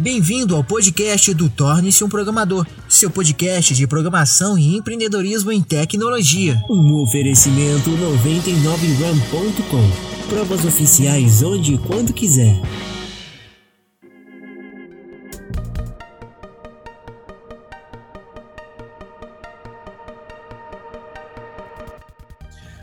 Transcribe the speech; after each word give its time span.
Bem-vindo 0.00 0.54
ao 0.54 0.62
podcast 0.62 1.34
do 1.34 1.50
Torne-se 1.50 2.04
um 2.04 2.08
Programador, 2.08 2.64
seu 2.88 3.10
podcast 3.10 3.74
de 3.74 3.84
programação 3.84 4.56
e 4.56 4.76
empreendedorismo 4.76 5.50
em 5.50 5.60
tecnologia. 5.60 6.54
Um 6.70 7.02
oferecimento 7.02 7.90
99ram.com. 7.90 10.28
Provas 10.28 10.64
oficiais 10.64 11.42
onde 11.42 11.74
e 11.74 11.78
quando 11.78 12.12
quiser. 12.12 12.54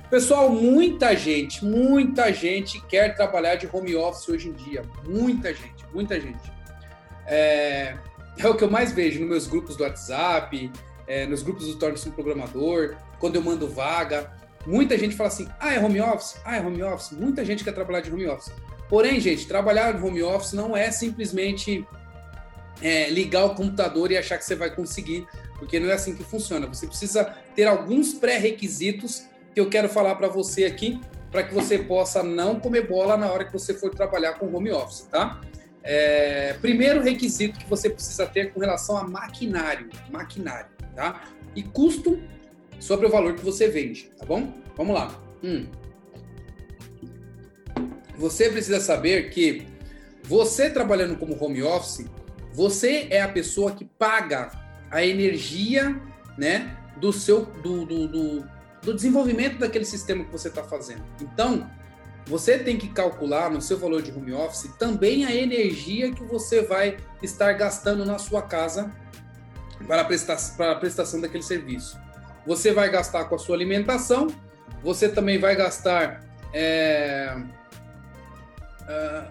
Pessoal, 0.09 0.49
muita 0.49 1.15
gente, 1.15 1.63
muita 1.63 2.33
gente 2.33 2.85
quer 2.87 3.15
trabalhar 3.15 3.55
de 3.55 3.69
home 3.71 3.95
office 3.95 4.27
hoje 4.27 4.49
em 4.49 4.53
dia. 4.53 4.83
Muita 5.07 5.53
gente, 5.53 5.85
muita 5.93 6.19
gente. 6.19 6.54
É, 7.27 7.95
é 8.37 8.47
o 8.47 8.55
que 8.55 8.63
eu 8.63 8.69
mais 8.69 8.91
vejo 8.91 9.19
nos 9.19 9.29
meus 9.29 9.47
grupos 9.47 9.75
do 9.75 9.83
WhatsApp, 9.83 10.71
é, 11.07 11.25
nos 11.25 11.41
grupos 11.41 11.67
do 11.67 11.75
Torne-se 11.75 12.09
um 12.09 12.11
Programador, 12.11 12.95
quando 13.19 13.35
eu 13.35 13.41
mando 13.41 13.67
vaga. 13.67 14.31
Muita 14.65 14.97
gente 14.97 15.15
fala 15.15 15.29
assim: 15.29 15.47
ah, 15.59 15.73
é 15.73 15.79
home 15.79 16.01
office? 16.01 16.35
Ah, 16.43 16.57
é 16.57 16.61
home 16.61 16.81
office? 16.83 17.11
Muita 17.11 17.45
gente 17.45 17.63
quer 17.63 17.73
trabalhar 17.73 18.01
de 18.01 18.11
home 18.11 18.27
office. 18.27 18.51
Porém, 18.89 19.19
gente, 19.19 19.47
trabalhar 19.47 19.93
de 19.93 20.03
home 20.03 20.21
office 20.21 20.53
não 20.53 20.75
é 20.75 20.91
simplesmente 20.91 21.87
é, 22.81 23.09
ligar 23.09 23.45
o 23.45 23.55
computador 23.55 24.11
e 24.11 24.17
achar 24.17 24.37
que 24.37 24.45
você 24.45 24.55
vai 24.55 24.73
conseguir, 24.73 25.27
porque 25.57 25.79
não 25.79 25.89
é 25.89 25.93
assim 25.93 26.15
que 26.15 26.23
funciona. 26.23 26.67
Você 26.67 26.87
precisa 26.87 27.23
ter 27.55 27.65
alguns 27.65 28.13
pré-requisitos 28.13 29.25
que 29.53 29.59
eu 29.59 29.69
quero 29.69 29.89
falar 29.89 30.15
para 30.15 30.27
você 30.27 30.65
aqui, 30.65 30.99
para 31.31 31.43
que 31.43 31.53
você 31.53 31.79
possa 31.79 32.21
não 32.21 32.59
comer 32.59 32.87
bola 32.87 33.17
na 33.17 33.31
hora 33.31 33.45
que 33.45 33.53
você 33.53 33.73
for 33.73 33.89
trabalhar 33.89 34.33
com 34.33 34.53
home 34.53 34.71
office, 34.71 35.01
tá? 35.11 35.41
É, 35.87 36.53
primeiro 36.61 37.03
requisito 37.03 37.59
que 37.59 37.69
você 37.69 37.91
precisa 37.91 38.25
ter 38.25 38.51
com 38.51 38.59
relação 38.59 38.97
a 38.97 39.03
maquinário, 39.07 39.87
maquinário, 40.11 40.71
tá? 40.95 41.29
E 41.55 41.61
custo 41.61 42.19
sobre 42.79 43.05
o 43.05 43.09
valor 43.09 43.35
que 43.35 43.45
você 43.45 43.67
vende, 43.67 44.11
tá 44.17 44.25
bom? 44.25 44.51
Vamos 44.75 44.95
lá. 44.95 45.15
Hum. 45.43 45.67
Você 48.17 48.49
precisa 48.49 48.79
saber 48.79 49.29
que 49.29 49.67
você 50.23 50.71
trabalhando 50.71 51.17
como 51.17 51.37
home 51.39 51.61
office, 51.61 52.07
você 52.51 53.07
é 53.11 53.21
a 53.21 53.27
pessoa 53.27 53.71
que 53.71 53.85
paga 53.85 54.49
a 54.89 55.05
energia, 55.05 56.01
né, 56.35 56.75
do 56.97 57.13
seu 57.13 57.45
do, 57.45 57.85
do, 57.85 58.07
do, 58.07 58.49
do 58.81 58.93
desenvolvimento 58.93 59.59
daquele 59.59 59.85
sistema 59.85 60.25
que 60.25 60.31
você 60.31 60.47
está 60.47 60.63
fazendo. 60.63 61.03
Então, 61.21 61.69
você 62.25 62.57
tem 62.57 62.77
que 62.77 62.89
calcular 62.89 63.51
no 63.51 63.61
seu 63.61 63.77
valor 63.77 64.01
de 64.01 64.11
home 64.11 64.33
office 64.33 64.71
também 64.79 65.25
a 65.25 65.35
energia 65.35 66.11
que 66.11 66.23
você 66.23 66.63
vai 66.63 66.97
estar 67.21 67.53
gastando 67.53 68.03
na 68.05 68.17
sua 68.17 68.41
casa 68.41 68.91
para 69.87 70.01
a, 70.01 70.05
prestar, 70.05 70.37
para 70.57 70.71
a 70.71 70.75
prestação 70.75 71.21
daquele 71.21 71.43
serviço. 71.43 71.99
Você 72.45 72.71
vai 72.71 72.89
gastar 72.89 73.25
com 73.25 73.35
a 73.35 73.37
sua 73.37 73.55
alimentação, 73.55 74.27
você 74.83 75.07
também 75.09 75.39
vai 75.39 75.55
gastar 75.55 76.23
é, 76.53 77.35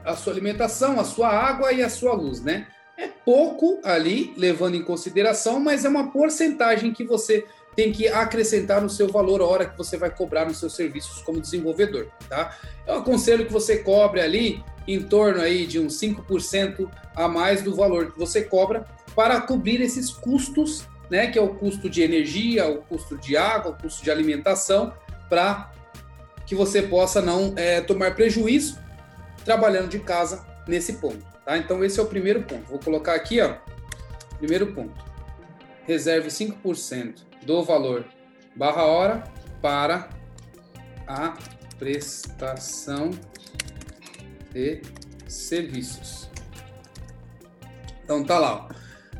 a 0.04 0.14
sua 0.16 0.32
alimentação, 0.32 1.00
a 1.00 1.04
sua 1.04 1.28
água 1.28 1.72
e 1.72 1.82
a 1.82 1.88
sua 1.88 2.12
luz, 2.12 2.40
né? 2.40 2.66
É 2.96 3.08
pouco 3.08 3.80
ali, 3.82 4.32
levando 4.36 4.76
em 4.76 4.82
consideração, 4.82 5.58
mas 5.58 5.84
é 5.84 5.88
uma 5.88 6.12
porcentagem 6.12 6.92
que 6.92 7.04
você 7.04 7.44
tem 7.74 7.92
que 7.92 8.08
acrescentar 8.08 8.80
no 8.80 8.88
seu 8.88 9.08
valor 9.08 9.40
a 9.40 9.44
hora 9.44 9.66
que 9.66 9.76
você 9.76 9.96
vai 9.96 10.10
cobrar 10.10 10.44
nos 10.46 10.58
seus 10.58 10.74
serviços 10.74 11.22
como 11.22 11.40
desenvolvedor, 11.40 12.08
tá? 12.28 12.56
Eu 12.86 12.98
aconselho 12.98 13.46
que 13.46 13.52
você 13.52 13.78
cobre 13.78 14.20
ali 14.20 14.62
em 14.86 15.02
torno 15.02 15.40
aí 15.40 15.66
de 15.66 15.78
uns 15.78 15.98
5% 16.00 16.88
a 17.14 17.28
mais 17.28 17.62
do 17.62 17.74
valor 17.74 18.12
que 18.12 18.18
você 18.18 18.42
cobra 18.42 18.86
para 19.14 19.40
cobrir 19.40 19.80
esses 19.80 20.10
custos, 20.10 20.86
né, 21.10 21.28
que 21.28 21.38
é 21.38 21.42
o 21.42 21.54
custo 21.54 21.88
de 21.88 22.02
energia, 22.02 22.66
o 22.66 22.82
custo 22.82 23.16
de 23.16 23.36
água, 23.36 23.72
o 23.72 23.82
custo 23.82 24.02
de 24.02 24.10
alimentação, 24.10 24.92
para 25.28 25.72
que 26.46 26.54
você 26.54 26.82
possa 26.82 27.22
não 27.22 27.54
é, 27.56 27.80
tomar 27.80 28.14
prejuízo 28.14 28.78
trabalhando 29.44 29.88
de 29.88 29.98
casa 29.98 30.44
nesse 30.66 30.94
ponto, 30.94 31.24
tá? 31.44 31.56
Então 31.56 31.84
esse 31.84 32.00
é 32.00 32.02
o 32.02 32.06
primeiro 32.06 32.42
ponto. 32.42 32.64
Vou 32.68 32.78
colocar 32.78 33.14
aqui, 33.14 33.40
ó, 33.40 33.54
primeiro 34.38 34.72
ponto. 34.72 35.04
Reserve 35.86 36.28
5% 36.28 37.33
do 37.44 37.62
valor 37.62 38.04
barra 38.56 38.84
hora 38.84 39.24
para 39.60 40.08
a 41.06 41.34
prestação 41.78 43.10
de 44.52 44.80
serviços. 45.26 46.28
Então 48.04 48.22
tá 48.24 48.38
lá. 48.38 48.68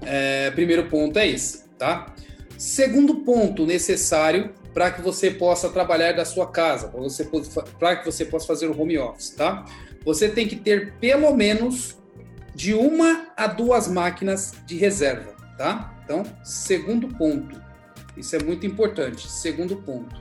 É, 0.02 0.50
primeiro 0.50 0.88
ponto 0.88 1.18
é 1.18 1.26
esse, 1.26 1.64
tá? 1.78 2.14
Segundo 2.58 3.16
ponto 3.16 3.66
necessário 3.66 4.54
para 4.72 4.90
que 4.90 5.00
você 5.00 5.30
possa 5.30 5.70
trabalhar 5.70 6.12
da 6.12 6.24
sua 6.24 6.50
casa, 6.50 6.88
para 6.88 7.00
você 7.00 7.28
para 7.78 7.96
que 7.96 8.04
você 8.04 8.24
possa 8.24 8.46
fazer 8.46 8.66
o 8.66 8.80
home 8.80 8.98
office, 8.98 9.30
tá? 9.30 9.64
Você 10.04 10.28
tem 10.28 10.46
que 10.46 10.56
ter 10.56 10.94
pelo 10.94 11.34
menos 11.34 11.96
de 12.54 12.74
uma 12.74 13.28
a 13.36 13.46
duas 13.46 13.88
máquinas 13.88 14.52
de 14.66 14.76
reserva, 14.76 15.34
tá? 15.56 15.94
Então, 16.04 16.22
segundo 16.44 17.08
ponto, 17.08 17.60
isso 18.16 18.34
é 18.36 18.42
muito 18.42 18.66
importante. 18.66 19.30
Segundo 19.30 19.76
ponto. 19.76 20.14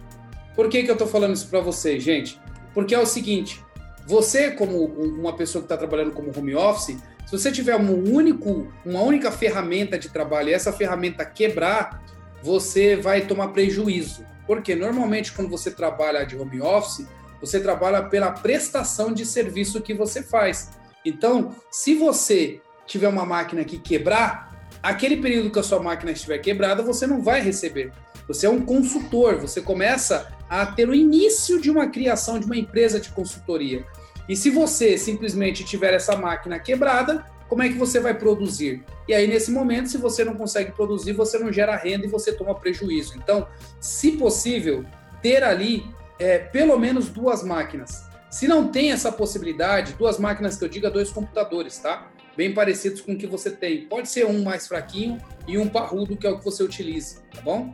Por 0.56 0.70
que, 0.70 0.84
que 0.84 0.90
eu 0.90 0.94
estou 0.94 1.08
falando 1.08 1.34
isso 1.34 1.48
para 1.48 1.60
vocês, 1.60 2.04
gente? 2.04 2.40
Porque 2.74 2.94
é 2.94 3.00
o 3.00 3.06
seguinte: 3.06 3.64
você, 4.06 4.52
como 4.52 4.86
uma 4.86 5.36
pessoa 5.36 5.62
que 5.62 5.66
está 5.66 5.78
trabalhando 5.78 6.12
como 6.12 6.32
home 6.38 6.56
office, 6.56 6.98
se 7.26 7.32
você 7.32 7.52
tiver 7.52 7.76
um 7.76 8.14
único, 8.14 8.72
uma 8.86 9.02
única 9.02 9.32
ferramenta 9.32 9.98
de 9.98 10.10
trabalho 10.10 10.50
e 10.50 10.54
essa 10.54 10.74
ferramenta 10.74 11.26
quebrar, 11.26 12.04
você 12.42 12.96
vai 12.96 13.22
tomar 13.22 13.50
prejuízo. 13.50 14.26
Porque 14.46 14.76
normalmente, 14.76 15.32
quando 15.32 15.50
você 15.50 15.72
trabalha 15.72 16.26
de 16.26 16.36
home 16.36 16.62
office, 16.62 17.08
você 17.40 17.60
trabalha 17.60 18.04
pela 18.04 18.32
prestação 18.32 19.14
de 19.14 19.26
serviço 19.26 19.82
que 19.82 19.94
você 19.94 20.22
faz. 20.22 20.72
Então, 21.06 21.56
se 21.72 21.96
você 21.96 22.62
tiver 22.86 23.08
uma 23.08 23.26
máquina 23.26 23.64
que 23.64 23.78
quebrar, 23.78 24.53
aquele 24.84 25.18
período 25.18 25.50
que 25.50 25.60
a 25.60 25.64
sua 25.64 25.82
máquina 25.82 26.12
estiver 26.12 26.38
quebrada, 26.40 26.84
você 26.84 27.08
não 27.08 27.22
vai 27.22 27.42
receber. 27.42 27.94
Você 28.28 28.46
é 28.46 28.50
um 28.50 28.62
consultor, 28.62 29.38
você 29.38 29.62
começa 29.62 30.32
a 30.50 30.66
ter 30.66 30.88
o 30.88 30.94
início 30.94 31.60
de 31.60 31.72
uma 31.72 31.88
criação 31.88 32.38
de 32.38 32.46
uma 32.46 32.58
empresa 32.58 33.00
de 33.00 33.10
consultoria. 33.10 33.86
E 34.28 34.36
se 34.36 34.50
você 34.50 34.98
simplesmente 34.98 35.64
tiver 35.64 35.94
essa 35.94 36.16
máquina 36.16 36.60
quebrada, 36.60 37.26
como 37.50 37.64
é 37.64 37.70
que 37.70 37.78
você 37.78 38.00
vai 38.00 38.14
produzir? 38.14 38.84
E 39.08 39.14
aí, 39.14 39.28
nesse 39.28 39.52
momento, 39.52 39.90
se 39.90 39.98
você 39.98 40.24
não 40.24 40.36
consegue 40.36 40.72
produzir, 40.72 41.14
você 41.14 41.38
não 41.38 41.52
gera 41.52 41.76
renda 41.76 42.06
e 42.06 42.10
você 42.10 42.32
toma 42.32 42.56
prejuízo. 42.56 43.18
Então, 43.18 43.48
se 43.80 44.14
possível, 44.14 44.86
ter 45.22 45.44
ali 45.44 45.86
é, 46.18 46.40
pelo 46.40 46.78
menos 46.78 47.10
duas 47.10 47.44
máquinas. 47.44 48.06
Se 48.30 48.48
não 48.48 48.70
tem 48.70 48.92
essa 48.92 49.12
possibilidade, 49.12 49.94
duas 49.94 50.18
máquinas 50.18 50.58
que 50.58 50.64
eu 50.64 50.70
diga, 50.70 50.90
dois 50.90 51.12
computadores, 51.12 51.78
tá? 51.78 52.12
Bem 52.36 52.54
parecidos 52.54 53.02
com 53.02 53.14
o 53.14 53.18
que 53.18 53.28
você 53.28 53.52
tem. 53.52 53.86
Pode 53.86 54.10
ser 54.10 54.26
um 54.26 54.44
mais 54.44 54.68
fraquinho 54.68 55.18
e 55.48 55.58
um 55.58 55.68
parrudo, 55.68 56.18
que 56.18 56.26
é 56.26 56.30
o 56.30 56.40
que 56.40 56.46
você 56.46 56.64
utiliza, 56.64 57.22
tá 57.34 57.42
bom? 57.42 57.74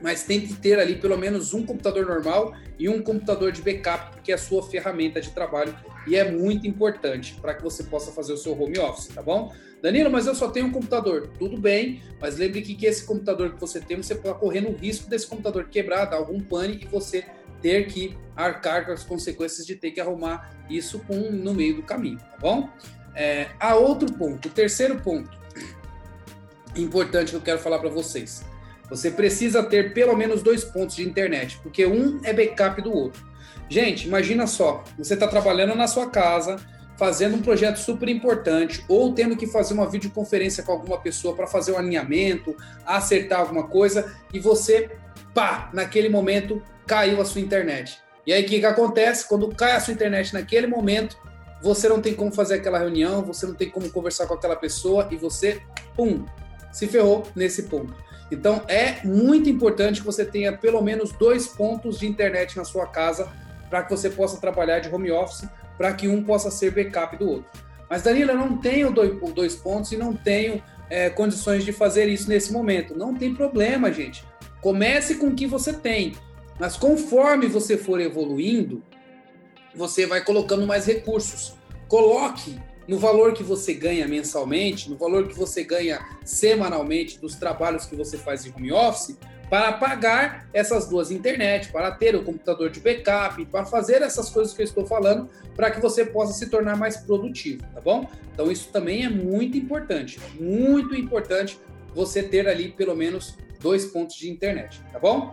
Mas 0.00 0.22
tem 0.22 0.40
que 0.40 0.54
ter 0.54 0.78
ali 0.78 0.96
pelo 0.96 1.16
menos 1.16 1.52
um 1.52 1.66
computador 1.66 2.06
normal 2.06 2.54
e 2.78 2.88
um 2.88 3.02
computador 3.02 3.50
de 3.50 3.60
backup, 3.62 4.12
porque 4.12 4.30
é 4.30 4.34
a 4.36 4.38
sua 4.38 4.62
ferramenta 4.62 5.20
de 5.20 5.30
trabalho 5.30 5.76
e 6.06 6.14
é 6.14 6.30
muito 6.30 6.66
importante 6.66 7.34
para 7.40 7.54
que 7.54 7.62
você 7.62 7.82
possa 7.82 8.12
fazer 8.12 8.32
o 8.32 8.36
seu 8.36 8.60
home 8.60 8.78
office, 8.78 9.08
tá 9.08 9.20
bom? 9.20 9.52
Danilo, 9.82 10.10
mas 10.10 10.26
eu 10.26 10.34
só 10.34 10.48
tenho 10.48 10.66
um 10.66 10.72
computador. 10.72 11.30
Tudo 11.38 11.56
bem, 11.56 12.02
mas 12.20 12.36
lembre 12.36 12.62
que, 12.62 12.74
que 12.74 12.86
esse 12.86 13.04
computador 13.04 13.54
que 13.54 13.60
você 13.60 13.80
tem, 13.80 13.96
você 13.96 14.14
pode 14.14 14.38
correr 14.38 14.60
no 14.60 14.72
risco 14.72 15.08
desse 15.08 15.26
computador 15.26 15.68
quebrar, 15.68 16.04
dar 16.06 16.16
algum 16.16 16.40
pane 16.40 16.80
e 16.82 16.86
você 16.86 17.24
ter 17.60 17.86
que 17.86 18.16
arcar 18.36 18.86
com 18.86 18.92
as 18.92 19.04
consequências 19.04 19.66
de 19.66 19.74
ter 19.74 19.90
que 19.90 20.00
arrumar 20.00 20.56
isso 20.70 21.00
com, 21.00 21.16
no 21.30 21.54
meio 21.54 21.76
do 21.76 21.82
caminho, 21.82 22.18
tá 22.18 22.36
bom? 22.40 22.68
É, 23.18 23.48
há 23.58 23.74
outro 23.74 24.12
ponto, 24.12 24.46
o 24.46 24.50
terceiro 24.50 25.00
ponto 25.00 25.36
importante 26.76 27.30
que 27.30 27.36
eu 27.36 27.40
quero 27.40 27.58
falar 27.58 27.80
para 27.80 27.90
vocês. 27.90 28.44
Você 28.88 29.10
precisa 29.10 29.60
ter 29.60 29.92
pelo 29.92 30.16
menos 30.16 30.40
dois 30.40 30.62
pontos 30.62 30.94
de 30.94 31.02
internet, 31.02 31.58
porque 31.60 31.84
um 31.84 32.20
é 32.22 32.32
backup 32.32 32.80
do 32.80 32.92
outro. 32.92 33.26
Gente, 33.68 34.06
imagina 34.06 34.46
só, 34.46 34.84
você 34.96 35.14
está 35.14 35.26
trabalhando 35.26 35.74
na 35.74 35.88
sua 35.88 36.08
casa, 36.08 36.56
fazendo 36.96 37.36
um 37.36 37.42
projeto 37.42 37.78
super 37.78 38.08
importante, 38.08 38.84
ou 38.88 39.12
tendo 39.12 39.36
que 39.36 39.48
fazer 39.48 39.74
uma 39.74 39.90
videoconferência 39.90 40.62
com 40.62 40.70
alguma 40.70 41.00
pessoa 41.00 41.34
para 41.34 41.48
fazer 41.48 41.72
um 41.72 41.78
alinhamento, 41.78 42.56
acertar 42.86 43.40
alguma 43.40 43.66
coisa, 43.66 44.14
e 44.32 44.38
você, 44.38 44.92
pá, 45.34 45.70
naquele 45.74 46.08
momento 46.08 46.62
caiu 46.86 47.20
a 47.20 47.24
sua 47.24 47.40
internet. 47.40 47.98
E 48.24 48.32
aí 48.32 48.44
o 48.44 48.46
que, 48.46 48.60
que 48.60 48.66
acontece? 48.66 49.28
Quando 49.28 49.48
cai 49.48 49.72
a 49.72 49.80
sua 49.80 49.92
internet 49.92 50.32
naquele 50.32 50.68
momento, 50.68 51.18
você 51.62 51.88
não 51.88 52.00
tem 52.00 52.14
como 52.14 52.32
fazer 52.32 52.54
aquela 52.54 52.78
reunião, 52.78 53.22
você 53.22 53.46
não 53.46 53.54
tem 53.54 53.70
como 53.70 53.90
conversar 53.90 54.26
com 54.26 54.34
aquela 54.34 54.56
pessoa 54.56 55.08
e 55.10 55.16
você, 55.16 55.60
pum, 55.96 56.24
se 56.72 56.86
ferrou 56.86 57.24
nesse 57.34 57.64
ponto. 57.64 57.94
Então 58.30 58.62
é 58.68 59.04
muito 59.04 59.48
importante 59.48 60.00
que 60.00 60.06
você 60.06 60.24
tenha 60.24 60.56
pelo 60.56 60.82
menos 60.82 61.12
dois 61.12 61.46
pontos 61.46 61.98
de 61.98 62.06
internet 62.06 62.56
na 62.56 62.64
sua 62.64 62.86
casa 62.86 63.28
para 63.68 63.82
que 63.82 63.90
você 63.90 64.10
possa 64.10 64.40
trabalhar 64.40 64.80
de 64.80 64.92
home 64.94 65.10
office, 65.10 65.48
para 65.76 65.92
que 65.92 66.08
um 66.08 66.22
possa 66.22 66.50
ser 66.50 66.72
backup 66.72 67.16
do 67.16 67.28
outro. 67.28 67.50
Mas, 67.88 68.02
Danilo, 68.02 68.32
eu 68.32 68.36
não 68.36 68.58
tenho 68.58 68.92
dois 68.92 69.54
pontos 69.56 69.92
e 69.92 69.96
não 69.96 70.14
tenho 70.14 70.62
é, 70.90 71.08
condições 71.08 71.64
de 71.64 71.72
fazer 71.72 72.06
isso 72.08 72.28
nesse 72.28 72.52
momento. 72.52 72.96
Não 72.96 73.14
tem 73.14 73.34
problema, 73.34 73.92
gente. 73.92 74.24
Comece 74.60 75.14
com 75.14 75.28
o 75.28 75.34
que 75.34 75.46
você 75.46 75.72
tem. 75.72 76.14
Mas 76.58 76.76
conforme 76.76 77.46
você 77.46 77.76
for 77.76 78.00
evoluindo, 78.00 78.82
você 79.78 80.04
vai 80.04 80.22
colocando 80.22 80.66
mais 80.66 80.84
recursos. 80.84 81.54
Coloque 81.88 82.58
no 82.86 82.98
valor 82.98 83.32
que 83.32 83.42
você 83.42 83.72
ganha 83.72 84.08
mensalmente, 84.08 84.90
no 84.90 84.96
valor 84.96 85.28
que 85.28 85.34
você 85.34 85.62
ganha 85.62 86.04
semanalmente 86.24 87.18
dos 87.18 87.36
trabalhos 87.36 87.86
que 87.86 87.94
você 87.94 88.18
faz 88.18 88.44
de 88.44 88.50
home 88.50 88.72
office, 88.72 89.16
para 89.48 89.72
pagar 89.72 90.46
essas 90.52 90.88
duas 90.88 91.10
internet, 91.10 91.72
para 91.72 91.90
ter 91.90 92.14
o 92.14 92.22
computador 92.22 92.70
de 92.70 92.80
backup, 92.80 93.44
para 93.46 93.64
fazer 93.64 94.02
essas 94.02 94.28
coisas 94.28 94.52
que 94.52 94.60
eu 94.60 94.64
estou 94.64 94.86
falando, 94.86 95.28
para 95.54 95.70
que 95.70 95.80
você 95.80 96.04
possa 96.04 96.32
se 96.32 96.50
tornar 96.50 96.76
mais 96.76 96.98
produtivo, 96.98 97.62
tá 97.74 97.80
bom? 97.80 98.06
Então 98.34 98.50
isso 98.50 98.68
também 98.70 99.04
é 99.04 99.08
muito 99.08 99.56
importante, 99.56 100.20
muito 100.38 100.94
importante 100.94 101.58
você 101.94 102.22
ter 102.22 102.46
ali 102.46 102.70
pelo 102.70 102.94
menos 102.94 103.36
dois 103.60 103.86
pontos 103.86 104.16
de 104.16 104.30
internet, 104.30 104.82
tá 104.92 104.98
bom? 104.98 105.30